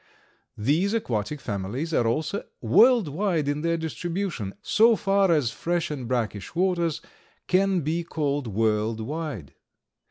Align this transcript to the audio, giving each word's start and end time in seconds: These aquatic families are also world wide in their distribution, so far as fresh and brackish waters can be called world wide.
These 0.57 0.95
aquatic 0.95 1.39
families 1.39 1.93
are 1.93 2.07
also 2.07 2.45
world 2.59 3.07
wide 3.07 3.47
in 3.47 3.61
their 3.61 3.77
distribution, 3.77 4.55
so 4.63 4.95
far 4.95 5.31
as 5.31 5.51
fresh 5.51 5.91
and 5.91 6.07
brackish 6.07 6.55
waters 6.55 7.01
can 7.47 7.81
be 7.81 8.03
called 8.03 8.47
world 8.47 8.99
wide. 8.99 9.53